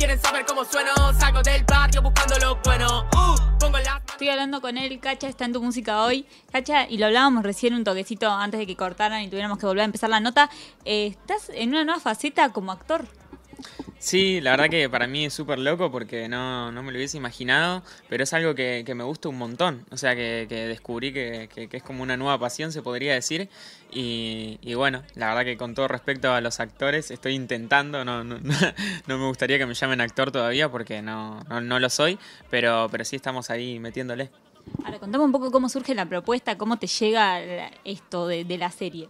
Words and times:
quieren 0.00 0.18
saber 0.18 0.46
cómo 0.46 0.64
sueno. 0.64 0.92
Salgo 1.18 1.42
del 1.42 1.62
barrio 1.64 2.00
buscando 2.00 2.34
lo 2.38 2.56
bueno. 2.64 3.06
Uh, 3.12 3.58
pongo 3.58 3.78
la... 3.78 4.02
Estoy 4.08 4.30
hablando 4.30 4.62
con 4.62 4.78
él, 4.78 4.98
Cacha 4.98 5.28
está 5.28 5.44
en 5.44 5.52
tu 5.52 5.62
música 5.62 6.02
hoy. 6.04 6.24
Cacha, 6.50 6.88
y 6.88 6.96
lo 6.96 7.04
hablábamos 7.04 7.42
recién 7.42 7.74
un 7.74 7.84
toquecito 7.84 8.30
antes 8.30 8.58
de 8.60 8.66
que 8.66 8.76
cortaran 8.76 9.20
y 9.22 9.28
tuviéramos 9.28 9.58
que 9.58 9.66
volver 9.66 9.82
a 9.82 9.84
empezar 9.84 10.08
la 10.08 10.20
nota. 10.20 10.48
Eh, 10.86 11.08
estás 11.08 11.50
en 11.50 11.68
una 11.68 11.84
nueva 11.84 12.00
faceta 12.00 12.48
como 12.48 12.72
actor. 12.72 13.04
Sí, 13.98 14.40
la 14.40 14.52
verdad 14.52 14.70
que 14.70 14.88
para 14.88 15.06
mí 15.06 15.26
es 15.26 15.34
súper 15.34 15.58
loco 15.58 15.90
porque 15.90 16.26
no, 16.28 16.72
no 16.72 16.82
me 16.82 16.90
lo 16.90 16.96
hubiese 16.96 17.18
imaginado, 17.18 17.82
pero 18.08 18.24
es 18.24 18.32
algo 18.32 18.54
que, 18.54 18.82
que 18.86 18.94
me 18.94 19.04
gusta 19.04 19.28
un 19.28 19.36
montón. 19.36 19.84
O 19.90 19.96
sea, 19.98 20.14
que, 20.16 20.46
que 20.48 20.66
descubrí 20.68 21.12
que, 21.12 21.48
que- 21.54 21.68
es 21.76 21.82
como 21.82 22.02
una 22.02 22.16
nueva 22.16 22.38
pasión, 22.38 22.72
se 22.72 22.80
podría 22.82 23.12
decir. 23.14 23.48
Y, 23.92 24.58
y 24.62 24.74
bueno, 24.74 25.02
la 25.16 25.28
verdad 25.28 25.44
que 25.44 25.56
con 25.58 25.74
todo 25.74 25.86
respecto 25.88 26.32
a 26.32 26.40
los 26.40 26.60
actores, 26.60 27.10
estoy 27.10 27.34
intentando, 27.34 28.04
no, 28.04 28.24
no, 28.24 28.38
no 29.06 29.18
me 29.18 29.26
gustaría 29.26 29.58
que 29.58 29.66
me 29.66 29.74
llamen 29.74 30.00
actor 30.00 30.30
todavía 30.32 30.70
porque 30.70 31.02
no, 31.02 31.42
no, 31.50 31.60
no 31.60 31.78
lo 31.78 31.90
soy, 31.90 32.18
pero, 32.48 32.88
pero 32.90 33.04
sí 33.04 33.16
estamos 33.16 33.50
ahí 33.50 33.78
metiéndole. 33.80 34.30
Ahora, 34.84 34.98
contame 34.98 35.24
un 35.24 35.32
poco 35.32 35.50
cómo 35.50 35.68
surge 35.68 35.94
la 35.94 36.06
propuesta, 36.06 36.56
cómo 36.56 36.78
te 36.78 36.86
llega 36.86 37.70
esto 37.84 38.26
de, 38.28 38.44
de 38.44 38.56
la 38.58 38.70
serie. 38.70 39.08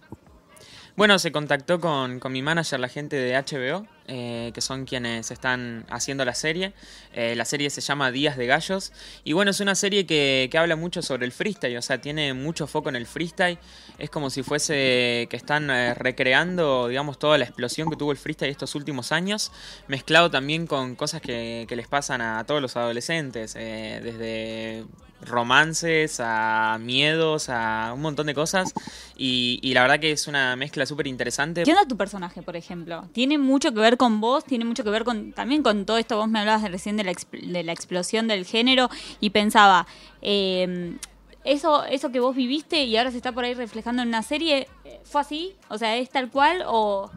Bueno, 0.96 1.18
se 1.18 1.32
contactó 1.32 1.80
con, 1.80 2.18
con 2.18 2.32
mi 2.32 2.42
manager, 2.42 2.78
la 2.80 2.88
gente 2.88 3.16
de 3.16 3.34
HBO, 3.36 3.86
eh, 4.12 4.50
que 4.52 4.60
son 4.60 4.86
quienes 4.86 5.30
están 5.30 5.86
haciendo 5.88 6.24
la 6.24 6.34
serie. 6.34 6.72
Eh, 7.12 7.34
la 7.36 7.44
serie 7.44 7.70
se 7.70 7.80
llama 7.80 8.10
Días 8.10 8.36
de 8.36 8.46
Gallos. 8.46 8.92
Y 9.22 9.34
bueno, 9.34 9.52
es 9.52 9.60
una 9.60 9.76
serie 9.76 10.04
que, 10.04 10.48
que 10.50 10.58
habla 10.58 10.74
mucho 10.74 11.00
sobre 11.00 11.26
el 11.26 11.32
freestyle, 11.32 11.76
o 11.76 11.82
sea, 11.82 12.00
tiene 12.00 12.34
mucho 12.34 12.66
foco 12.66 12.88
en 12.88 12.96
el 12.96 13.06
freestyle. 13.06 13.58
Es 13.98 14.10
como 14.10 14.28
si 14.28 14.42
fuese 14.42 15.28
que 15.30 15.36
están 15.36 15.70
eh, 15.70 15.94
recreando, 15.94 16.88
digamos, 16.88 17.20
toda 17.20 17.38
la 17.38 17.44
explosión 17.44 17.88
que 17.88 17.94
tuvo 17.94 18.10
el 18.10 18.18
freestyle 18.18 18.50
estos 18.50 18.74
últimos 18.74 19.12
años, 19.12 19.52
mezclado 19.86 20.28
también 20.28 20.66
con 20.66 20.96
cosas 20.96 21.20
que, 21.20 21.66
que 21.68 21.76
les 21.76 21.86
pasan 21.86 22.20
a 22.20 22.44
todos 22.44 22.60
los 22.60 22.76
adolescentes, 22.76 23.54
desde 23.54 24.84
romances, 25.22 26.20
a 26.20 26.78
miedos, 26.80 27.48
a 27.48 27.92
un 27.94 28.00
montón 28.00 28.26
de 28.26 28.34
cosas. 28.34 28.72
Y, 29.16 29.60
la 29.74 29.82
verdad 29.82 30.00
que 30.00 30.12
es 30.12 30.26
una 30.26 30.56
mezcla 30.56 30.86
súper 30.86 31.06
interesante. 31.06 31.62
¿Qué 31.62 31.70
onda 31.70 31.86
tu 31.86 31.96
personaje, 31.96 32.42
por 32.42 32.56
ejemplo? 32.56 33.08
¿Tiene 33.12 33.38
mucho 33.38 33.72
que 33.72 33.80
ver 33.80 33.96
con 33.96 34.20
vos? 34.20 34.44
¿Tiene 34.44 34.64
mucho 34.64 34.84
que 34.84 34.90
ver 34.90 35.04
con 35.04 35.32
también 35.32 35.62
con 35.62 35.84
todo 35.84 35.98
esto? 35.98 36.16
Vos 36.16 36.28
me 36.28 36.40
hablabas 36.40 36.70
recién 36.70 36.96
de 36.96 37.04
la, 37.04 37.12
de 37.32 37.62
la 37.62 37.72
explosión 37.72 38.28
del 38.28 38.44
género 38.44 38.88
y 39.20 39.30
pensaba, 39.30 39.86
eh, 40.22 40.96
eso, 41.44 41.84
eso 41.84 42.10
que 42.10 42.20
vos 42.20 42.34
viviste 42.34 42.84
y 42.84 42.96
ahora 42.96 43.10
se 43.10 43.16
está 43.16 43.32
por 43.32 43.44
ahí 43.44 43.54
reflejando 43.54 44.02
en 44.02 44.08
una 44.08 44.22
serie, 44.22 44.68
eh, 44.84 45.00
¿fue 45.04 45.20
así? 45.20 45.54
O 45.68 45.78
sea, 45.78 45.96
¿es 45.96 46.10
tal 46.10 46.30
cual 46.30 46.62
o...? 46.66 47.10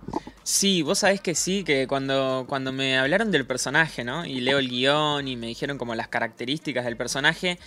Sí, 0.44 0.82
vos 0.82 1.00
sabés 1.00 1.22
que 1.22 1.36
sí, 1.36 1.64
que 1.64 1.88
cuando, 1.88 2.46
cuando 2.48 2.74
me 2.74 2.98
hablaron 2.98 3.32
del 3.32 3.46
personaje, 3.46 4.04
¿no? 4.04 4.26
Y 4.26 4.42
leo 4.42 4.60
el 4.60 4.70
guion 4.70 5.28
y 5.28 5.38
me 5.38 5.48
dijeron 5.48 5.78
como 5.78 5.96
las 5.96 6.10
características 6.10 6.84
del 6.84 6.98
personaje, 6.98 7.60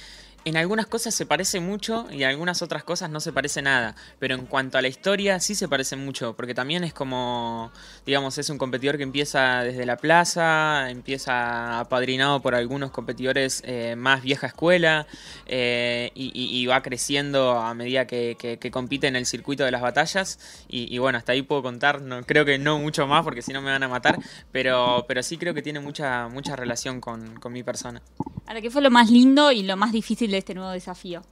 en 0.47 0.57
algunas 0.57 0.87
cosas 0.87 1.13
se 1.13 1.27
parece 1.27 1.59
mucho 1.59 2.07
y 2.09 2.23
en 2.23 2.29
algunas 2.29 2.63
otras 2.63 2.85
cosas 2.85 3.11
no 3.11 3.19
se 3.19 3.33
parece 3.33 3.63
nada. 3.63 3.97
Pero 4.21 4.37
en 4.37 4.47
cuanto 4.47 4.79
a 4.79 4.83
la 4.83 4.87
historia 4.87 5.41
sí 5.41 5.57
se 5.57 5.67
parece 5.67 5.97
mucho, 5.97 6.37
porque 6.37 6.55
también 6.55 6.85
es 6.85 6.95
como, 6.95 7.73
digamos, 8.07 8.39
es 8.39 8.49
un 8.49 8.57
competidor 8.57 8.97
que 8.97 9.03
empieza 9.03 9.65
desde 9.65 9.85
la 9.85 9.97
plaza, 9.97 10.89
empieza 10.89 11.81
apadrinado 11.81 12.41
por 12.43 12.55
algunos 12.55 12.93
competidores 12.93 13.61
eh, 13.67 13.97
más 13.97 14.23
vieja 14.23 14.47
escuela 14.47 15.09
eh, 15.47 16.13
y, 16.15 16.65
va 16.67 16.81
creciendo 16.81 17.59
a 17.59 17.75
medida 17.75 18.07
que, 18.07 18.37
compite 18.71 19.09
en 19.09 19.17
el 19.17 19.27
circuito 19.27 19.65
de 19.65 19.73
las 19.73 19.83
batallas. 19.83 20.39
Y, 20.69 20.95
y 20.95 20.99
bueno, 20.99 21.19
hasta 21.19 21.33
ahí 21.33 21.43
puedo 21.43 21.65
contar, 21.65 22.01
no, 22.03 22.23
creo 22.23 22.45
que 22.45 22.57
no 22.57 22.79
mucho 22.79 23.09
más 23.09 23.25
porque 23.25 23.43
si 23.43 23.53
no 23.53 23.63
me 23.63 23.73
van 23.73 23.83
a 23.83 23.89
matar, 23.89 24.17
pero, 24.53 25.07
pero 25.09 25.25
sí 25.25 25.39
creo 25.39 25.55
que 25.55 25.63
tiene 25.63 25.81
mucha, 25.81 26.29
mucha 26.29 26.55
relación 26.55 27.01
con, 27.01 27.35
con 27.41 27.53
mi 27.53 27.65
persona. 27.65 28.01
Ahora, 28.47 28.61
¿qué 28.61 28.71
fue 28.71 28.81
lo 28.81 28.93
más 28.93 29.11
lindo 29.11 29.51
y 29.51 29.65
lo 29.65 29.77
más 29.77 29.91
difícil 29.91 30.31
de 30.31 30.36
este 30.39 30.55
nuevo 30.55 30.71
desafío? 30.71 31.23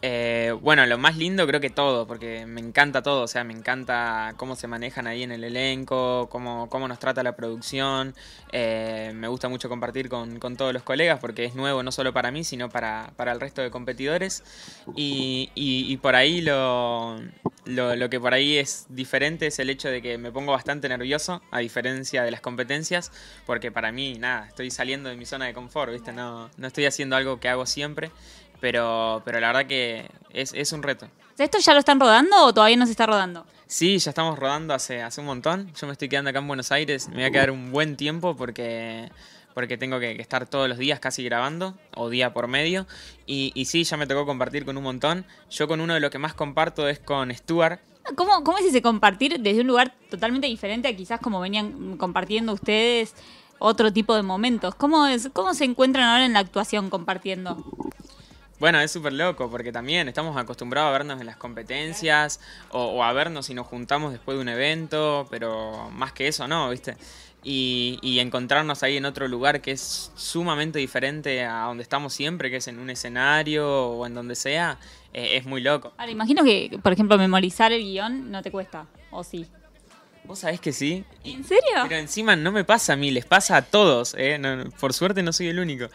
Eh, 0.00 0.54
bueno, 0.62 0.86
lo 0.86 0.96
más 0.96 1.16
lindo 1.16 1.44
creo 1.48 1.60
que 1.60 1.70
todo, 1.70 2.06
porque 2.06 2.46
me 2.46 2.60
encanta 2.60 3.02
todo, 3.02 3.22
o 3.22 3.26
sea, 3.26 3.42
me 3.42 3.52
encanta 3.52 4.32
cómo 4.36 4.54
se 4.54 4.68
manejan 4.68 5.08
ahí 5.08 5.24
en 5.24 5.32
el 5.32 5.42
elenco, 5.42 6.28
cómo, 6.30 6.68
cómo 6.70 6.86
nos 6.86 7.00
trata 7.00 7.24
la 7.24 7.34
producción, 7.34 8.14
eh, 8.52 9.10
me 9.16 9.26
gusta 9.26 9.48
mucho 9.48 9.68
compartir 9.68 10.08
con, 10.08 10.38
con 10.38 10.56
todos 10.56 10.72
los 10.72 10.84
colegas 10.84 11.18
porque 11.18 11.44
es 11.46 11.56
nuevo 11.56 11.82
no 11.82 11.90
solo 11.90 12.12
para 12.12 12.30
mí, 12.30 12.44
sino 12.44 12.68
para, 12.68 13.10
para 13.16 13.32
el 13.32 13.40
resto 13.40 13.60
de 13.60 13.72
competidores 13.72 14.44
y, 14.94 15.50
y- 15.56 15.92
y 15.92 15.96
por 15.96 16.14
ahí 16.14 16.42
lo, 16.42 17.18
lo, 17.64 17.96
lo 17.96 18.08
que 18.08 18.20
por 18.20 18.34
ahí 18.34 18.56
es 18.56 18.86
diferente 18.90 19.48
es 19.48 19.58
el 19.58 19.68
hecho 19.68 19.88
de 19.88 20.00
que 20.00 20.16
me 20.16 20.30
pongo 20.30 20.52
bastante 20.52 20.88
nervioso, 20.88 21.42
a 21.50 21.58
diferencia 21.58 22.22
de 22.22 22.30
las 22.30 22.40
competencias, 22.40 23.10
porque 23.46 23.72
para 23.72 23.90
mí, 23.90 24.14
nada, 24.16 24.46
estoy 24.46 24.70
saliendo 24.70 25.08
de 25.08 25.16
mi 25.16 25.26
zona 25.26 25.46
de 25.46 25.54
confort, 25.54 25.90
¿viste? 25.92 26.12
No, 26.12 26.50
no 26.56 26.66
estoy 26.68 26.86
haciendo 26.86 27.16
algo 27.16 27.40
que 27.40 27.48
hago 27.48 27.66
siempre. 27.66 28.12
Pero, 28.60 29.22
pero 29.24 29.40
la 29.40 29.48
verdad 29.48 29.66
que 29.66 30.10
es, 30.30 30.52
es 30.54 30.72
un 30.72 30.82
reto. 30.82 31.08
¿Esto 31.38 31.58
ya 31.58 31.72
lo 31.72 31.78
están 31.78 32.00
rodando 32.00 32.44
o 32.44 32.52
todavía 32.52 32.76
no 32.76 32.86
se 32.86 32.92
está 32.92 33.06
rodando? 33.06 33.46
Sí, 33.66 33.98
ya 33.98 34.10
estamos 34.10 34.38
rodando 34.38 34.74
hace, 34.74 35.02
hace 35.02 35.20
un 35.20 35.26
montón. 35.26 35.72
Yo 35.74 35.86
me 35.86 35.92
estoy 35.92 36.08
quedando 36.08 36.30
acá 36.30 36.40
en 36.40 36.48
Buenos 36.48 36.72
Aires. 36.72 37.08
Me 37.08 37.16
voy 37.16 37.24
a 37.24 37.30
quedar 37.30 37.50
un 37.50 37.70
buen 37.70 37.96
tiempo 37.96 38.34
porque, 38.34 39.10
porque 39.54 39.76
tengo 39.76 40.00
que, 40.00 40.16
que 40.16 40.22
estar 40.22 40.46
todos 40.46 40.68
los 40.68 40.78
días 40.78 40.98
casi 41.00 41.22
grabando, 41.22 41.76
o 41.94 42.08
día 42.08 42.32
por 42.32 42.48
medio. 42.48 42.86
Y, 43.26 43.52
y 43.54 43.66
sí, 43.66 43.84
ya 43.84 43.96
me 43.96 44.06
tocó 44.06 44.26
compartir 44.26 44.64
con 44.64 44.76
un 44.76 44.84
montón. 44.84 45.26
Yo 45.50 45.68
con 45.68 45.80
uno 45.80 45.94
de 45.94 46.00
los 46.00 46.10
que 46.10 46.18
más 46.18 46.34
comparto 46.34 46.88
es 46.88 46.98
con 46.98 47.32
Stuart. 47.32 47.80
¿Cómo, 48.16 48.42
¿Cómo 48.42 48.58
es 48.58 48.64
ese 48.64 48.82
compartir 48.82 49.38
desde 49.38 49.60
un 49.60 49.66
lugar 49.66 49.94
totalmente 50.10 50.46
diferente 50.46 50.88
a 50.88 50.96
quizás 50.96 51.20
como 51.20 51.38
venían 51.40 51.98
compartiendo 51.98 52.54
ustedes 52.54 53.14
otro 53.58 53.92
tipo 53.92 54.16
de 54.16 54.22
momentos? 54.22 54.74
¿Cómo, 54.74 55.06
es, 55.06 55.28
cómo 55.32 55.54
se 55.54 55.64
encuentran 55.64 56.08
ahora 56.08 56.24
en 56.24 56.32
la 56.32 56.40
actuación 56.40 56.88
compartiendo? 56.90 57.62
Bueno, 58.58 58.80
es 58.80 58.90
súper 58.90 59.12
loco 59.12 59.50
porque 59.50 59.70
también 59.70 60.08
estamos 60.08 60.36
acostumbrados 60.36 60.88
a 60.88 60.92
vernos 60.92 61.20
en 61.20 61.26
las 61.26 61.36
competencias 61.36 62.40
o, 62.70 62.84
o 62.86 63.04
a 63.04 63.12
vernos 63.12 63.46
si 63.46 63.54
nos 63.54 63.66
juntamos 63.66 64.12
después 64.12 64.36
de 64.36 64.42
un 64.42 64.48
evento, 64.48 65.26
pero 65.30 65.90
más 65.92 66.12
que 66.12 66.26
eso 66.26 66.48
no, 66.48 66.70
¿viste? 66.70 66.96
Y, 67.44 68.00
y 68.02 68.18
encontrarnos 68.18 68.82
ahí 68.82 68.96
en 68.96 69.04
otro 69.04 69.28
lugar 69.28 69.60
que 69.60 69.70
es 69.70 70.10
sumamente 70.16 70.80
diferente 70.80 71.44
a 71.44 71.62
donde 71.66 71.84
estamos 71.84 72.12
siempre, 72.12 72.50
que 72.50 72.56
es 72.56 72.66
en 72.66 72.80
un 72.80 72.90
escenario 72.90 73.90
o 73.90 74.06
en 74.06 74.14
donde 74.14 74.34
sea, 74.34 74.78
eh, 75.12 75.36
es 75.36 75.46
muy 75.46 75.60
loco. 75.60 75.92
Ahora, 75.96 76.10
imagino 76.10 76.42
que, 76.42 76.78
por 76.82 76.92
ejemplo, 76.92 77.16
memorizar 77.16 77.70
el 77.72 77.82
guion 77.82 78.32
no 78.32 78.42
te 78.42 78.50
cuesta, 78.50 78.86
¿o 79.12 79.22
sí? 79.22 79.46
¿Vos 80.24 80.40
sabés 80.40 80.60
que 80.60 80.72
sí? 80.72 81.04
¿En 81.24 81.44
serio? 81.44 81.62
Pero 81.84 81.96
encima 81.96 82.34
no 82.36 82.52
me 82.52 82.64
pasa 82.64 82.94
a 82.94 82.96
mí, 82.96 83.12
les 83.12 83.24
pasa 83.24 83.56
a 83.56 83.62
todos, 83.62 84.14
¿eh? 84.18 84.36
No, 84.38 84.68
por 84.72 84.92
suerte 84.92 85.22
no 85.22 85.32
soy 85.32 85.46
el 85.46 85.58
único. 85.60 85.86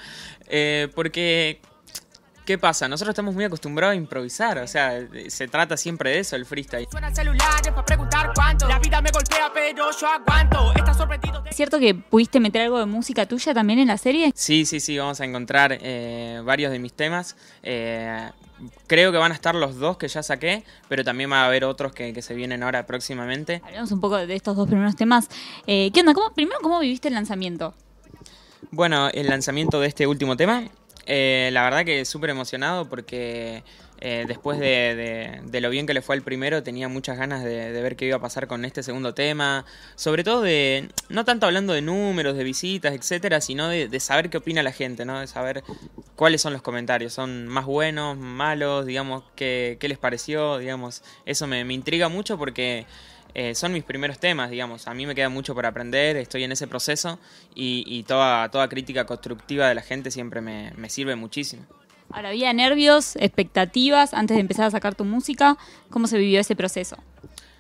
Eh, 0.47 0.88
porque, 0.95 1.59
¿qué 2.45 2.57
pasa? 2.57 2.87
Nosotros 2.87 3.13
estamos 3.13 3.33
muy 3.33 3.43
acostumbrados 3.43 3.93
a 3.93 3.95
improvisar, 3.95 4.57
o 4.59 4.67
sea, 4.67 5.07
se 5.27 5.47
trata 5.47 5.77
siempre 5.77 6.11
de 6.11 6.19
eso, 6.19 6.35
el 6.35 6.45
freestyle. 6.45 6.87
Suena 6.89 7.07
el 7.07 7.15
celular 7.15 7.61
para 7.61 7.85
preguntar 7.85 8.31
cuánto. 8.35 8.67
La 8.67 8.79
vida 8.79 9.01
me 9.01 9.09
golpea, 9.11 9.51
pero 9.53 9.89
yo 9.91 10.07
aguanto. 10.07 10.73
Estás 10.75 10.97
sorprendido 10.97 11.41
de 11.41 11.49
¿Es 11.49 11.55
cierto 11.55 11.79
que 11.79 11.95
pudiste 11.95 12.39
meter 12.39 12.63
algo 12.63 12.79
de 12.79 12.85
música 12.85 13.25
tuya 13.25 13.53
también 13.53 13.79
en 13.79 13.87
la 13.87 13.97
serie? 13.97 14.31
Sí, 14.35 14.65
sí, 14.65 14.79
sí, 14.79 14.97
vamos 14.97 15.21
a 15.21 15.25
encontrar 15.25 15.77
eh, 15.81 16.41
varios 16.43 16.71
de 16.71 16.79
mis 16.79 16.93
temas. 16.93 17.35
Eh, 17.61 18.29
creo 18.87 19.11
que 19.11 19.17
van 19.17 19.31
a 19.31 19.35
estar 19.35 19.55
los 19.55 19.77
dos 19.77 19.97
que 19.97 20.07
ya 20.07 20.23
saqué, 20.23 20.63
pero 20.89 21.03
también 21.03 21.31
va 21.31 21.43
a 21.43 21.45
haber 21.45 21.65
otros 21.65 21.93
que, 21.93 22.13
que 22.13 22.21
se 22.21 22.33
vienen 22.33 22.63
ahora 22.63 22.85
próximamente. 22.85 23.61
Hablemos 23.65 23.91
un 23.91 24.01
poco 24.01 24.17
de 24.17 24.35
estos 24.35 24.55
dos 24.55 24.67
primeros 24.67 24.95
temas. 24.95 25.29
Eh, 25.67 25.91
¿Qué 25.93 26.01
onda? 26.01 26.13
¿Cómo, 26.13 26.33
primero, 26.33 26.59
¿cómo 26.61 26.79
viviste 26.79 27.07
el 27.07 27.13
lanzamiento? 27.13 27.73
Bueno, 28.71 29.09
el 29.09 29.27
lanzamiento 29.27 29.79
de 29.79 29.87
este 29.87 30.07
último 30.07 30.35
tema, 30.35 30.63
eh, 31.05 31.49
la 31.53 31.63
verdad 31.63 31.85
que 31.85 32.05
súper 32.05 32.29
emocionado 32.29 32.87
porque 32.89 33.63
eh, 33.99 34.25
después 34.27 34.59
de, 34.59 35.39
de- 35.45 35.61
lo 35.61 35.69
bien 35.69 35.85
que 35.87 35.93
le 35.93 36.01
fue 36.01 36.15
al 36.15 36.21
primero, 36.23 36.61
tenía 36.63 36.89
muchas 36.89 37.17
ganas 37.17 37.43
de, 37.43 37.71
de 37.71 37.81
ver 37.81 37.95
qué 37.95 38.05
iba 38.05 38.17
a 38.17 38.21
pasar 38.21 38.47
con 38.47 38.65
este 38.65 38.83
segundo 38.83 39.13
tema. 39.13 39.65
Sobre 39.95 40.23
todo 40.23 40.41
de, 40.41 40.89
no 41.09 41.23
tanto 41.23 41.45
hablando 41.45 41.71
de 41.73 41.81
números, 41.81 42.35
de 42.35 42.44
visitas, 42.44 42.94
etcétera, 42.94 43.39
sino 43.39 43.69
de, 43.69 43.88
de 43.88 44.00
saber 44.00 44.29
qué 44.29 44.38
opina 44.38 44.61
la 44.63 44.73
gente, 44.73 45.05
¿no? 45.05 45.19
De 45.21 45.27
saber 45.27 45.63
cuáles 46.15 46.41
son 46.41 46.51
los 46.53 46.61
comentarios. 46.61 47.13
¿Son 47.13 47.47
más 47.47 47.65
buenos, 47.65 48.17
malos? 48.17 48.85
Digamos, 48.85 49.23
qué, 49.35 49.77
qué 49.79 49.88
les 49.88 49.97
pareció, 49.97 50.57
digamos. 50.57 51.01
Eso 51.25 51.47
me, 51.47 51.63
me 51.63 51.73
intriga 51.73 52.09
mucho 52.09 52.38
porque 52.38 52.85
eh, 53.33 53.56
son 53.56 53.74
mis 53.74 53.83
primeros 53.83 54.19
temas, 54.19 54.50
digamos. 54.50 54.88
A 54.88 54.94
mí 54.94 55.06
me 55.06 55.15
queda 55.15 55.30
mucho 55.30 55.53
por 55.53 55.65
aprender, 55.65 56.18
estoy 56.18 56.44
en 56.44 56.51
ese 56.51 56.68
proceso 56.68 57.19
y, 57.56 57.83
y 57.88 58.03
toda, 58.03 58.50
toda 58.50 58.69
crítica 58.69 59.06
constructiva 59.06 59.68
de 59.68 59.75
la 59.75 59.81
gente 59.81 60.12
siempre 60.12 60.41
me, 60.41 60.71
me 60.75 60.89
sirve 60.89 61.15
muchísimo. 61.15 61.63
Ahora, 62.12 62.30
había 62.30 62.53
nervios, 62.53 63.15
expectativas 63.15 64.13
antes 64.13 64.35
de 64.35 64.41
empezar 64.41 64.65
a 64.65 64.71
sacar 64.71 64.94
tu 64.94 65.03
música. 65.03 65.57
¿Cómo 65.89 66.07
se 66.07 66.18
vivió 66.18 66.39
ese 66.39 66.56
proceso? 66.56 66.97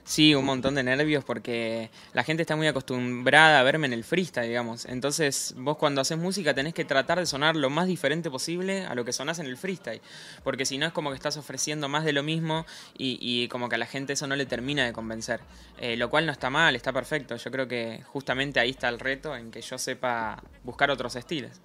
Sí, 0.05 0.35
un 0.35 0.43
montón 0.43 0.75
de 0.75 0.83
nervios 0.83 1.23
porque 1.23 1.89
la 2.13 2.25
gente 2.25 2.43
está 2.43 2.57
muy 2.57 2.67
acostumbrada 2.67 3.59
a 3.59 3.63
verme 3.63 3.87
en 3.87 3.93
el 3.93 4.03
freestyle, 4.03 4.47
digamos. 4.47 4.83
Entonces, 4.85 5.53
vos 5.57 5.77
cuando 5.77 6.01
haces 6.01 6.17
música 6.17 6.53
tenés 6.53 6.73
que 6.73 6.83
tratar 6.83 7.19
de 7.19 7.25
sonar 7.25 7.55
lo 7.55 7.69
más 7.69 7.87
diferente 7.87 8.29
posible 8.29 8.85
a 8.85 8.95
lo 8.95 9.05
que 9.05 9.13
sonás 9.13 9.39
en 9.39 9.45
el 9.45 9.55
freestyle. 9.55 10.01
Porque 10.43 10.65
si 10.65 10.77
no 10.77 10.85
es 10.85 10.91
como 10.91 11.09
que 11.09 11.15
estás 11.15 11.37
ofreciendo 11.37 11.87
más 11.87 12.03
de 12.03 12.11
lo 12.11 12.21
mismo 12.21 12.65
y, 12.97 13.47
como 13.47 13.69
que 13.69 13.75
a 13.75 13.77
la 13.77 13.85
gente 13.85 14.13
eso 14.13 14.27
no 14.27 14.35
le 14.35 14.45
termina 14.45 14.85
de 14.85 14.91
convencer. 14.91 15.39
Eh, 15.79 15.95
lo 15.95 16.09
cual 16.09 16.25
no 16.25 16.33
está 16.33 16.49
mal, 16.49 16.75
está 16.75 16.91
perfecto. 16.91 17.37
Yo 17.37 17.49
creo 17.49 17.67
que 17.67 18.01
justamente 18.05 18.59
ahí 18.59 18.71
está 18.71 18.89
el 18.89 18.99
reto 18.99 19.35
en 19.37 19.51
que 19.51 19.61
yo 19.61 19.77
sepa 19.77 20.43
buscar 20.63 20.91
otros 20.91 21.15
estilos. 21.15 21.61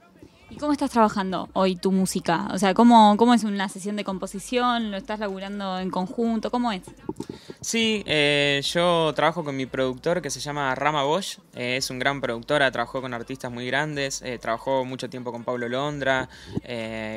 ¿Y 0.50 0.56
cómo 0.56 0.72
estás 0.72 0.90
trabajando 0.90 1.48
hoy 1.52 1.76
tu 1.76 1.92
música? 1.92 2.48
O 2.52 2.58
sea, 2.58 2.72
¿cómo, 2.72 3.16
¿cómo 3.18 3.34
es 3.34 3.44
una 3.44 3.68
sesión 3.68 3.96
de 3.96 4.04
composición? 4.04 4.90
¿Lo 4.90 4.96
estás 4.96 5.18
laburando 5.20 5.78
en 5.78 5.90
conjunto? 5.90 6.50
¿Cómo 6.50 6.72
es? 6.72 6.82
Sí, 7.60 8.02
eh, 8.06 8.62
yo 8.64 9.12
trabajo 9.14 9.44
con 9.44 9.56
mi 9.56 9.66
productor 9.66 10.22
que 10.22 10.30
se 10.30 10.40
llama 10.40 10.74
Rama 10.74 11.02
Bosch. 11.02 11.38
Eh, 11.54 11.76
es 11.76 11.90
un 11.90 11.98
gran 11.98 12.20
productor, 12.20 12.62
trabajó 12.70 13.02
con 13.02 13.12
artistas 13.12 13.52
muy 13.52 13.66
grandes. 13.66 14.22
Eh, 14.22 14.38
trabajó 14.38 14.84
mucho 14.84 15.10
tiempo 15.10 15.32
con 15.32 15.44
Pablo 15.44 15.68
Londra, 15.68 16.28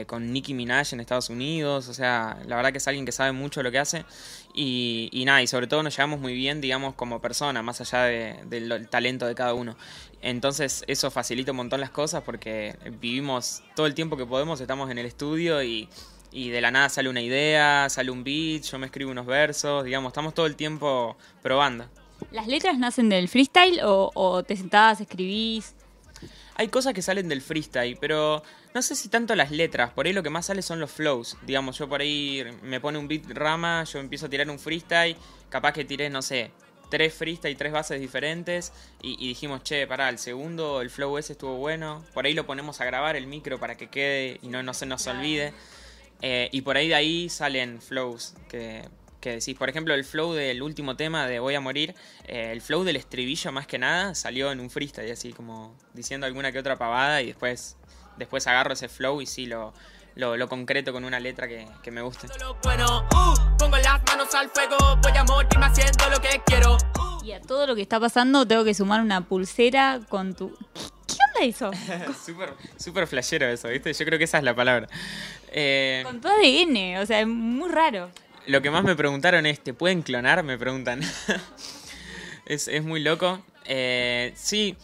con 0.07 0.33
Nicki 0.33 0.53
Minaj 0.53 0.93
en 0.93 0.99
Estados 0.99 1.29
Unidos. 1.29 1.87
O 1.87 1.93
sea, 1.93 2.37
la 2.47 2.57
verdad 2.57 2.71
que 2.71 2.79
es 2.79 2.87
alguien 2.87 3.05
que 3.05 3.11
sabe 3.11 3.31
mucho 3.31 3.63
lo 3.63 3.71
que 3.71 3.79
hace. 3.79 4.03
Y, 4.53 5.09
y 5.13 5.23
nada, 5.23 5.41
y 5.41 5.47
sobre 5.47 5.67
todo 5.67 5.83
nos 5.83 5.95
llevamos 5.95 6.19
muy 6.19 6.33
bien, 6.33 6.59
digamos, 6.59 6.95
como 6.95 7.21
persona, 7.21 7.61
más 7.61 7.79
allá 7.79 8.03
del 8.03 8.89
talento 8.89 9.25
de 9.25 9.35
cada 9.35 9.53
uno. 9.53 9.77
Entonces 10.21 10.83
eso 10.87 11.09
facilita 11.09 11.51
un 11.51 11.57
montón 11.57 11.81
las 11.81 11.89
cosas 11.89 12.21
porque 12.23 12.75
vivimos 12.99 13.63
todo 13.75 13.87
el 13.87 13.95
tiempo 13.95 14.17
que 14.17 14.25
podemos, 14.25 14.61
estamos 14.61 14.89
en 14.91 14.99
el 14.99 15.05
estudio 15.05 15.63
y, 15.63 15.89
de 16.31 16.61
la 16.61 16.71
nada 16.71 16.89
sale 16.89 17.09
una 17.09 17.21
idea, 17.21 17.89
sale 17.89 18.11
un 18.11 18.23
beat, 18.23 18.63
yo 18.63 18.77
me 18.77 18.85
escribo 18.85 19.11
unos 19.11 19.25
versos, 19.25 19.83
digamos, 19.83 20.11
estamos 20.11 20.33
todo 20.33 20.45
el 20.45 20.55
tiempo 20.55 21.17
probando. 21.41 21.87
¿Las 22.31 22.47
letras 22.47 22.77
nacen 22.77 23.09
del 23.09 23.27
freestyle 23.27 23.79
o, 23.83 24.43
te 24.43 24.55
sentás, 24.55 25.01
escribís? 25.01 25.73
Hay 26.55 26.67
cosas 26.67 26.93
que 26.93 27.01
salen 27.01 27.27
del 27.27 27.41
freestyle, 27.41 27.97
pero 27.99 28.43
no 28.75 28.81
sé 28.83 28.95
si 28.95 29.09
tanto 29.09 29.35
las 29.35 29.49
letras, 29.49 29.91
por 29.91 30.05
ahí 30.05 30.13
lo 30.13 30.21
que 30.21 30.29
más 30.29 30.45
sale 30.45 30.61
son 30.61 30.79
los 30.79 30.91
flows. 30.91 31.35
Digamos, 31.47 31.79
yo 31.79 31.89
por 31.89 32.01
ahí 32.01 32.43
me 32.61 32.79
pone 32.79 32.99
un 32.99 33.07
beat 33.07 33.25
rama, 33.29 33.83
yo 33.85 33.99
empiezo 33.99 34.27
a 34.27 34.29
tirar 34.29 34.47
un 34.51 34.59
freestyle, 34.59 35.17
capaz 35.49 35.73
que 35.73 35.83
tiré, 35.83 36.11
no 36.11 36.21
sé, 36.21 36.51
tres 36.91 37.13
freestyle 37.13 37.53
y 37.53 37.55
tres 37.55 37.71
bases 37.71 37.99
diferentes 37.99 38.71
y, 39.01 39.29
dijimos, 39.29 39.63
che, 39.63 39.87
pará, 39.87 40.09
el 40.09 40.19
segundo, 40.19 40.81
el 40.81 40.91
flow 40.91 41.17
ese 41.17 41.33
estuvo 41.33 41.55
bueno, 41.55 42.05
por 42.13 42.25
ahí 42.25 42.33
lo 42.33 42.45
ponemos 42.45 42.81
a 42.81 42.85
grabar 42.85 43.15
el 43.15 43.25
micro 43.25 43.59
para 43.59 43.77
que 43.77 43.87
quede 43.87 44.39
y 44.43 44.49
no, 44.49 44.61
no 44.61 44.75
se 44.75 44.85
nos 44.85 45.07
olvide. 45.07 45.53
Eh, 46.21 46.49
y 46.51 46.61
por 46.61 46.77
ahí 46.77 46.89
de 46.89 46.93
ahí 46.93 47.29
salen 47.29 47.81
flows 47.81 48.35
que, 48.47 48.87
que 49.21 49.31
decís, 49.31 49.55
por 49.57 49.69
ejemplo, 49.69 49.93
el 49.93 50.03
flow 50.03 50.33
del 50.33 50.61
último 50.61 50.95
tema 50.95 51.25
de 51.27 51.39
Voy 51.39 51.55
a 51.55 51.61
morir, 51.61 51.95
eh, 52.27 52.51
el 52.51 52.61
flow 52.61 52.83
del 52.83 52.97
estribillo 52.97 53.51
más 53.51 53.65
que 53.65 53.79
nada 53.79 54.13
salió 54.13 54.51
en 54.51 54.59
un 54.59 54.69
freestyle, 54.69 55.11
así 55.11 55.31
como 55.31 55.75
diciendo 55.93 56.27
alguna 56.27 56.51
que 56.51 56.59
otra 56.59 56.75
pavada 56.75 57.21
y 57.21 57.27
después, 57.27 57.77
después 58.17 58.45
agarro 58.47 58.73
ese 58.73 58.89
flow 58.89 59.21
y 59.21 59.25
sí 59.25 59.45
lo, 59.45 59.73
lo, 60.15 60.49
concreto 60.49 60.93
con 60.93 61.03
una 61.03 61.19
letra 61.19 61.47
que, 61.47 61.67
que 61.81 61.91
me 61.91 62.01
guste. 62.01 62.27
Uh, 62.27 63.57
pongo 63.57 63.77
las 63.77 64.03
manos 64.07 64.33
al 64.35 64.49
fuego, 64.49 64.77
voy 65.01 65.17
a 65.17 65.23
morirme 65.23 65.65
haciendo 65.65 66.09
lo 66.09 66.19
que 66.19 66.41
quiero. 66.45 66.77
Y 67.23 67.33
a 67.33 67.41
todo 67.41 67.67
lo 67.67 67.75
que 67.75 67.81
está 67.81 67.99
pasando 67.99 68.47
tengo 68.47 68.63
que 68.63 68.73
sumar 68.73 69.01
una 69.01 69.21
pulsera 69.21 69.99
con 70.09 70.33
tu... 70.33 70.49
¿Qué 71.07 71.17
onda 71.27 71.41
eso? 71.41 71.71
súper, 72.25 72.53
súper 72.77 73.07
flashero 73.07 73.45
eso, 73.47 73.67
¿viste? 73.67 73.93
Yo 73.93 74.05
creo 74.05 74.17
que 74.17 74.25
esa 74.25 74.39
es 74.39 74.43
la 74.43 74.55
palabra. 74.55 74.87
Eh, 75.51 76.01
con 76.03 76.19
tu 76.19 76.27
ADN, 76.27 76.97
o 76.99 77.05
sea, 77.05 77.21
es 77.21 77.27
muy 77.27 77.69
raro. 77.69 78.09
Lo 78.47 78.61
que 78.61 78.71
más 78.71 78.83
me 78.83 78.95
preguntaron 78.95 79.45
es, 79.45 79.59
¿te 79.59 79.73
pueden 79.73 80.01
clonar? 80.01 80.43
Me 80.43 80.57
preguntan. 80.57 81.01
es, 82.45 82.67
es 82.67 82.83
muy 82.83 83.01
loco. 83.01 83.39
Eh, 83.65 84.33
sí, 84.35 84.75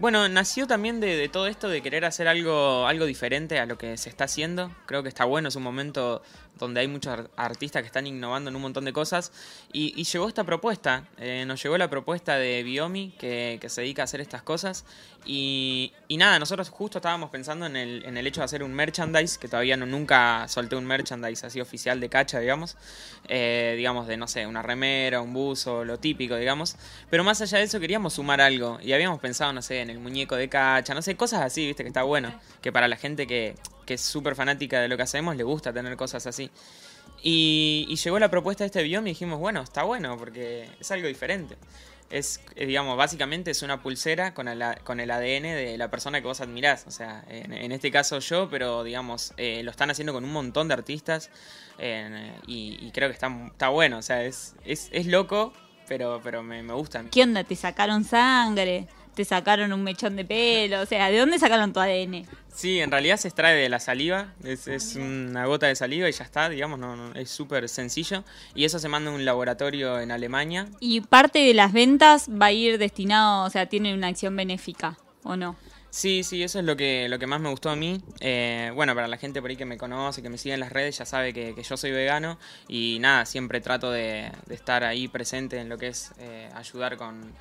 bueno, 0.00 0.28
nació 0.28 0.66
también 0.66 1.00
de, 1.00 1.28
todo 1.28 1.46
esto 1.46 1.68
de 1.68 1.82
querer 1.82 2.04
hacer 2.04 2.28
algo, 2.28 2.86
algo 2.86 3.06
diferente 3.06 3.58
a 3.58 3.66
lo 3.66 3.78
que 3.78 3.96
se 3.96 4.08
está 4.08 4.24
haciendo. 4.24 4.70
Creo 4.86 5.02
que 5.02 5.08
está 5.08 5.24
bueno, 5.24 5.48
es 5.48 5.56
un 5.56 5.62
momento 5.62 6.22
donde 6.58 6.80
hay 6.80 6.88
muchos 6.88 7.28
artistas 7.36 7.82
que 7.82 7.86
están 7.86 8.06
innovando 8.06 8.50
en 8.50 8.56
un 8.56 8.62
montón 8.62 8.84
de 8.84 8.92
cosas. 8.92 9.32
Y, 9.72 10.02
llegó 10.04 10.28
esta 10.28 10.44
propuesta, 10.44 11.06
eh, 11.18 11.44
nos 11.46 11.62
llegó 11.62 11.76
la 11.78 11.90
propuesta 11.90 12.36
de 12.36 12.62
Biomi, 12.62 13.12
que, 13.18 13.60
se 13.68 13.80
dedica 13.82 14.02
a 14.02 14.04
hacer 14.04 14.20
estas 14.20 14.42
cosas. 14.42 14.84
Y, 15.24 15.92
nada, 16.10 16.38
nosotros 16.38 16.70
justo 16.70 16.98
estábamos 16.98 17.30
pensando 17.30 17.66
en 17.66 17.76
el, 17.76 18.26
hecho 18.26 18.40
de 18.40 18.46
hacer 18.46 18.62
un 18.62 18.72
merchandise, 18.72 19.38
que 19.38 19.48
todavía 19.48 19.76
no, 19.76 19.86
nunca 19.86 20.46
solté 20.48 20.76
un 20.76 20.86
merchandise 20.86 21.46
así 21.46 21.60
oficial 21.60 22.00
de 22.00 22.08
cacha, 22.08 22.40
digamos. 22.40 22.76
Eh, 23.28 23.74
digamos, 23.76 24.06
de, 24.06 24.16
no 24.16 24.26
sé, 24.26 24.46
una 24.46 24.62
remera, 24.62 25.20
un 25.20 25.32
buzo, 25.32 25.84
lo 25.84 25.98
típico, 25.98 26.36
digamos. 26.36 26.76
Pero 27.10 27.24
más 27.24 27.40
allá 27.40 27.58
de 27.58 27.64
eso 27.64 27.80
queríamos 27.80 28.14
sumar 28.14 28.40
algo. 28.40 28.78
Y 28.82 28.92
habíamos 28.92 29.20
pensado, 29.20 29.52
no 29.52 29.62
sé, 29.62 29.80
en 29.80 29.90
el 29.90 29.98
muñeco 29.98 30.36
de 30.36 30.48
cacha, 30.48 30.94
no 30.94 31.02
sé, 31.02 31.16
cosas 31.16 31.42
así, 31.42 31.66
viste, 31.66 31.82
que 31.82 31.88
está 31.88 32.02
bueno. 32.02 32.32
Que 32.62 32.72
para 32.72 32.88
la 32.88 32.96
gente 32.96 33.26
que, 33.26 33.54
que 33.88 33.94
es 33.94 34.02
súper 34.02 34.34
fanática 34.34 34.82
de 34.82 34.88
lo 34.88 34.98
que 34.98 35.02
hacemos, 35.04 35.34
le 35.34 35.44
gusta 35.44 35.72
tener 35.72 35.96
cosas 35.96 36.26
así. 36.26 36.50
Y, 37.22 37.96
llegó 38.04 38.18
la 38.18 38.30
propuesta 38.30 38.62
de 38.62 38.66
este 38.66 38.82
bioma 38.82 39.08
y 39.08 39.12
dijimos, 39.12 39.38
bueno, 39.38 39.62
está 39.62 39.82
bueno 39.84 40.14
porque 40.18 40.68
es 40.78 40.90
algo 40.90 41.08
diferente. 41.08 41.56
Es, 42.10 42.42
eh, 42.54 42.66
digamos, 42.66 42.98
básicamente 42.98 43.50
es 43.50 43.62
una 43.62 43.82
pulsera 43.82 44.34
con 44.34 44.46
el, 44.46 44.60
ADN 44.60 45.42
de 45.42 45.76
la 45.78 45.90
persona 45.90 46.20
que 46.20 46.26
vos 46.26 46.42
admirás. 46.42 46.84
O 46.86 46.90
sea, 46.90 47.24
en, 47.28 47.72
este 47.72 47.90
caso 47.90 48.18
yo, 48.18 48.50
pero 48.50 48.84
digamos, 48.84 49.32
eh, 49.38 49.62
lo 49.64 49.70
están 49.70 49.88
haciendo 49.90 50.12
con 50.12 50.22
un 50.22 50.32
montón 50.32 50.68
de 50.68 50.74
artistas 50.74 51.30
y, 52.46 52.90
creo 52.92 53.08
que 53.08 53.14
está, 53.14 53.34
está 53.46 53.70
bueno. 53.70 53.96
O 53.96 54.02
sea, 54.02 54.22
es, 54.22 54.54
es, 54.66 54.90
es 54.92 55.06
loco, 55.06 55.54
pero, 55.88 56.20
pero 56.22 56.42
me, 56.42 56.62
me 56.62 56.74
gusta. 56.74 57.02
¿Qué 57.10 57.22
onda? 57.22 57.42
¿Te 57.42 57.56
sacaron 57.56 58.04
sangre? 58.04 58.86
Te 59.18 59.24
sacaron 59.24 59.72
un 59.72 59.82
mechón 59.82 60.14
de 60.14 60.24
pelo, 60.24 60.80
o 60.80 60.86
sea, 60.86 61.10
¿de 61.10 61.18
dónde 61.18 61.40
sacaron 61.40 61.72
tu 61.72 61.80
ADN? 61.80 62.24
Sí, 62.54 62.78
en 62.78 62.92
realidad 62.92 63.16
se 63.16 63.26
extrae 63.26 63.56
de 63.56 63.68
la 63.68 63.80
saliva, 63.80 64.32
es, 64.44 64.94
una 64.94 65.44
gota 65.46 65.66
de 65.66 65.74
saliva 65.74 66.08
y 66.08 66.12
ya 66.12 66.22
está, 66.22 66.48
digamos, 66.48 66.78
no, 66.78 67.12
es 67.14 67.28
súper 67.28 67.68
sencillo. 67.68 68.22
Y 68.54 68.64
eso 68.64 68.78
se 68.78 68.88
manda 68.88 69.10
a 69.10 69.14
un 69.14 69.24
laboratorio 69.24 69.98
en 69.98 70.12
Alemania. 70.12 70.68
¿Y 70.78 71.00
parte 71.00 71.40
de 71.40 71.52
las 71.52 71.72
ventas 71.72 72.28
va 72.30 72.46
a 72.46 72.52
ir 72.52 72.78
destinado, 72.78 73.44
o 73.44 73.50
sea, 73.50 73.66
tiene 73.66 73.92
una 73.92 74.06
acción 74.06 74.36
benéfica 74.36 74.96
o 75.24 75.34
no? 75.34 75.56
Sí, 75.90 76.22
sí, 76.22 76.44
eso 76.44 76.60
es 76.60 76.64
lo 76.64 76.76
que, 76.76 77.08
lo 77.08 77.18
que 77.18 77.26
más 77.26 77.40
me 77.40 77.50
gustó 77.50 77.70
a 77.70 77.74
mí. 77.74 78.00
Eh, 78.20 78.70
bueno, 78.72 78.94
para 78.94 79.08
la 79.08 79.16
gente 79.16 79.40
por 79.40 79.50
ahí 79.50 79.56
que 79.56 79.64
me 79.64 79.78
conoce, 79.78 80.22
que 80.22 80.30
me 80.30 80.38
sigue 80.38 80.54
en 80.54 80.60
las 80.60 80.70
redes, 80.70 80.96
ya 80.96 81.06
sabe 81.06 81.32
que, 81.32 81.60
yo 81.60 81.76
soy 81.76 81.90
vegano 81.90 82.38
y 82.68 82.98
nada, 83.00 83.26
siempre 83.26 83.60
trato 83.60 83.90
de, 83.90 84.30
estar 84.48 84.84
ahí 84.84 85.08
presente 85.08 85.58
en 85.58 85.68
lo 85.68 85.76
que 85.76 85.88
es 85.88 86.12
eh, 86.20 86.48
ayudar 86.54 86.96
con, 86.96 87.34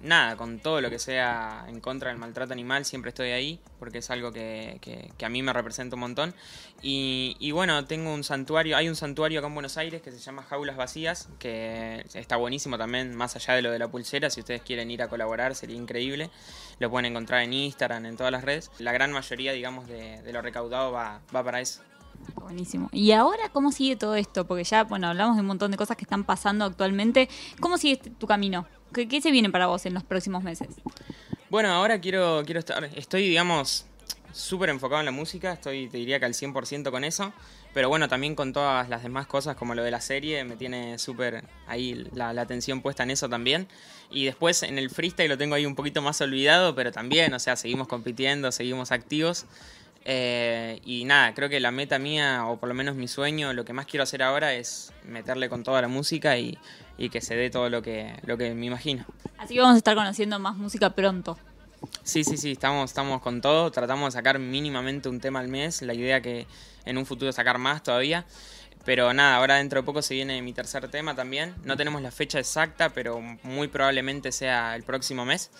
nada, 0.00 0.36
con 0.36 0.58
todo 0.58 0.80
lo 0.80 0.90
que 0.90 0.98
sea 0.98 1.64
en 1.68 1.80
contra 1.80 2.10
del 2.10 2.18
maltrato 2.18 2.52
animal, 2.52 2.84
siempre 2.84 3.10
estoy 3.10 3.30
ahí, 3.30 3.60
porque 3.78 3.98
es 3.98 4.10
algo 4.10 4.32
que, 4.32 4.78
que, 4.80 5.24
a 5.24 5.28
mí 5.28 5.42
me 5.42 5.52
representa 5.52 5.96
un 5.96 6.00
montón. 6.00 6.34
Y, 6.82 7.50
bueno, 7.52 7.84
tengo 7.84 8.12
un 8.12 8.24
santuario, 8.24 8.76
hay 8.76 8.88
un 8.88 8.96
santuario 8.96 9.40
acá 9.40 9.48
en 9.48 9.54
Buenos 9.54 9.76
Aires 9.76 10.00
que 10.00 10.10
se 10.10 10.18
llama 10.18 10.42
Jaulas 10.42 10.76
Vacías, 10.76 11.28
que 11.38 12.04
está 12.14 12.36
buenísimo 12.36 12.78
también, 12.78 13.14
más 13.14 13.36
allá 13.36 13.54
de 13.54 13.62
lo 13.62 13.70
de 13.70 13.78
la 13.78 13.88
pulsera, 13.88 14.30
si 14.30 14.40
ustedes 14.40 14.62
quieren 14.62 14.90
ir 14.90 15.02
a 15.02 15.08
colaborar 15.08 15.54
sería 15.54 15.76
increíble. 15.76 16.30
Lo 16.78 16.90
pueden 16.90 17.06
encontrar 17.06 17.42
en 17.42 17.52
Instagram, 17.52 18.06
en 18.06 18.16
todas 18.16 18.32
las 18.32 18.44
redes. 18.44 18.70
La 18.78 18.92
gran 18.92 19.12
mayoría, 19.12 19.52
digamos, 19.52 19.86
de, 19.86 20.22
de 20.22 20.32
lo 20.32 20.40
recaudado 20.40 20.92
va, 20.92 21.20
va 21.34 21.44
para 21.44 21.60
eso. 21.60 21.82
Buenísimo. 22.34 22.88
¿Y 22.92 23.12
ahora 23.12 23.48
cómo 23.52 23.72
sigue 23.72 23.96
todo 23.96 24.14
esto? 24.16 24.46
Porque 24.46 24.64
ya, 24.64 24.84
bueno, 24.84 25.08
hablamos 25.08 25.36
de 25.36 25.40
un 25.40 25.46
montón 25.46 25.70
de 25.70 25.76
cosas 25.76 25.96
que 25.96 26.04
están 26.04 26.24
pasando 26.24 26.64
actualmente. 26.64 27.28
¿Cómo 27.60 27.78
sigue 27.78 27.96
tu 27.96 28.26
camino? 28.26 28.66
¿Qué, 28.92 29.20
se 29.20 29.30
viene 29.30 29.50
para 29.50 29.66
vos 29.66 29.86
en 29.86 29.94
los 29.94 30.02
próximos 30.02 30.42
meses? 30.42 30.68
Bueno, 31.48 31.70
ahora 31.70 32.00
quiero, 32.00 32.42
quiero 32.44 32.60
estar, 32.60 32.84
estoy, 32.96 33.28
digamos, 33.28 33.86
súper 34.32 34.70
enfocado 34.70 35.00
en 35.00 35.06
la 35.06 35.12
música, 35.12 35.52
estoy, 35.52 35.88
te 35.88 35.98
diría 35.98 36.18
que 36.18 36.26
al 36.26 36.34
100% 36.34 36.90
con 36.90 37.04
eso, 37.04 37.32
pero 37.72 37.88
bueno, 37.88 38.08
también 38.08 38.34
con 38.34 38.52
todas 38.52 38.88
las 38.88 39.02
demás 39.02 39.26
cosas 39.26 39.56
como 39.56 39.74
lo 39.74 39.82
de 39.82 39.90
la 39.90 40.00
serie, 40.00 40.44
me 40.44 40.56
tiene 40.56 40.98
súper 40.98 41.44
ahí 41.66 42.06
la, 42.14 42.32
la, 42.32 42.42
atención 42.42 42.82
puesta 42.82 43.04
en 43.04 43.10
eso 43.10 43.28
también. 43.28 43.68
Y 44.10 44.24
después 44.24 44.64
en 44.64 44.78
el 44.78 44.90
freestyle 44.90 45.28
lo 45.28 45.38
tengo 45.38 45.54
ahí 45.54 45.66
un 45.66 45.76
poquito 45.76 46.02
más 46.02 46.20
olvidado, 46.20 46.74
pero 46.74 46.90
también, 46.90 47.32
o 47.32 47.38
sea, 47.38 47.54
seguimos 47.54 47.86
compitiendo, 47.86 48.50
seguimos 48.50 48.90
activos. 48.90 49.46
Eh, 50.04 50.80
y 50.84 51.04
nada, 51.04 51.34
creo 51.34 51.48
que 51.48 51.60
la 51.60 51.70
meta 51.70 51.98
mía, 51.98 52.46
o 52.46 52.58
por 52.58 52.68
lo 52.68 52.74
menos 52.74 52.96
mi 52.96 53.08
sueño, 53.08 53.52
lo 53.52 53.64
que 53.64 53.72
más 53.72 53.86
quiero 53.86 54.04
hacer 54.04 54.22
ahora 54.22 54.54
es 54.54 54.92
meterle 55.04 55.48
con 55.48 55.62
toda 55.62 55.82
la 55.82 55.88
música 55.88 56.38
y, 56.38 56.58
que 57.10 57.20
se 57.20 57.34
dé 57.34 57.48
todo 57.48 57.70
lo 57.70 57.80
que, 57.80 58.14
lo 58.26 58.36
que 58.36 58.54
me 58.54 58.66
imagino. 58.66 59.06
Así 59.38 59.54
que 59.54 59.60
vamos 59.60 59.74
a 59.74 59.78
estar 59.78 59.94
conociendo 59.94 60.38
más 60.38 60.56
música 60.56 60.90
pronto. 60.90 61.38
Sí, 62.02 62.24
sí, 62.24 62.36
sí, 62.36 62.52
estamos, 62.52 62.90
estamos 62.90 63.22
con 63.22 63.40
todo, 63.40 63.70
tratamos 63.70 64.12
de 64.12 64.18
sacar 64.18 64.38
mínimamente 64.38 65.08
un 65.08 65.18
tema 65.18 65.40
al 65.40 65.48
mes, 65.48 65.80
la 65.80 65.94
idea 65.94 66.20
que 66.20 66.46
en 66.84 66.98
un 66.98 67.06
futuro 67.06 67.32
sacar 67.32 67.58
más 67.58 67.82
todavía. 67.82 68.26
Pero 68.84 69.12
nada, 69.12 69.36
ahora 69.36 69.56
dentro 69.56 69.80
de 69.80 69.86
poco 69.86 70.02
se 70.02 70.14
viene 70.14 70.40
mi 70.42 70.52
tercer 70.52 70.88
tema 70.88 71.14
también. 71.14 71.54
No 71.64 71.76
tenemos 71.76 72.00
la 72.02 72.10
fecha 72.10 72.38
exacta, 72.38 72.90
pero 72.90 73.20
muy 73.42 73.68
probablemente 73.68 74.32
sea 74.32 74.74
el 74.74 74.82
próximo 74.82 75.24
mes. 75.24 75.50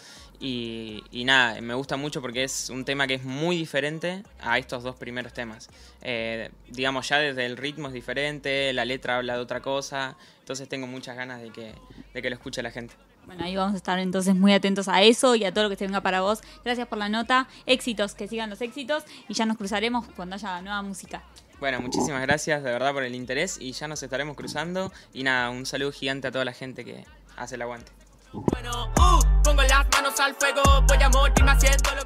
Y, 0.42 1.02
nada, 1.26 1.60
me 1.60 1.74
gusta 1.74 1.98
mucho 1.98 2.22
porque 2.22 2.44
es 2.44 2.70
un 2.70 2.86
tema 2.86 3.06
que 3.06 3.14
es 3.14 3.24
muy 3.24 3.56
diferente 3.56 4.22
a 4.40 4.58
estos 4.58 4.82
dos 4.82 4.96
primeros 4.96 5.34
temas. 5.34 5.68
Eh, 6.00 6.50
digamos, 6.68 7.06
ya 7.10 7.18
desde 7.18 7.44
el 7.44 7.58
ritmo 7.58 7.88
es 7.88 7.94
diferente, 7.94 8.72
la 8.72 8.86
letra 8.86 9.18
habla 9.18 9.34
de 9.34 9.40
otra 9.40 9.60
cosa. 9.60 10.16
Entonces 10.38 10.66
tengo 10.66 10.86
muchas 10.86 11.14
ganas 11.14 11.42
de 11.42 11.50
que, 11.50 11.74
de 12.14 12.22
que 12.22 12.30
lo 12.30 12.36
escuche 12.36 12.62
la 12.62 12.70
gente. 12.70 12.94
Bueno, 13.26 13.44
ahí 13.44 13.54
vamos 13.54 13.74
a 13.74 13.76
estar 13.76 13.98
entonces 13.98 14.34
muy 14.34 14.54
atentos 14.54 14.88
a 14.88 15.02
eso 15.02 15.34
y 15.34 15.44
a 15.44 15.52
todo 15.52 15.64
lo 15.64 15.70
que 15.70 15.76
se 15.76 15.84
venga 15.84 16.00
para 16.00 16.22
vos. 16.22 16.40
Gracias 16.64 16.88
por 16.88 16.96
la 16.96 17.10
nota. 17.10 17.46
Éxitos, 17.66 18.14
que 18.14 18.26
sigan 18.26 18.48
los 18.48 18.62
éxitos 18.62 19.04
y 19.28 19.34
ya 19.34 19.44
nos 19.44 19.58
cruzaremos 19.58 20.06
cuando 20.16 20.36
haya 20.36 20.62
nueva 20.62 20.80
música. 20.80 21.22
Bueno, 21.60 21.80
muchísimas 21.82 22.22
gracias 22.22 22.62
de 22.62 22.72
verdad 22.72 22.94
por 22.94 23.02
el 23.02 23.14
interés 23.14 23.58
y 23.60 23.72
ya 23.72 23.86
nos 23.86 24.02
estaremos 24.02 24.34
cruzando. 24.34 24.90
Y 25.12 25.24
nada, 25.24 25.50
un 25.50 25.66
saludo 25.66 25.92
gigante 25.92 26.28
a 26.28 26.32
toda 26.32 26.46
la 26.46 26.54
gente 26.54 26.86
que 26.86 27.04
hace 27.36 27.56
el 27.56 27.62
aguante. 27.62 27.92
Bueno, 28.32 28.92
uh, 28.96 29.42
pongo 29.42 29.62
las 29.62 29.86
manos 29.92 30.18
al 30.20 30.34
fuego, 30.36 30.62
voy 30.88 31.02
a 31.02 31.10
morirme 31.10 31.50
haciéndolo. 31.50 32.02